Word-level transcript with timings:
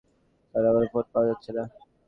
Sir, 0.55 0.63
আমার 0.65 0.85
phone 0.91 1.05
পাওয়া 1.13 1.27
যাচ্ছে 1.29 1.49
না। 1.57 1.63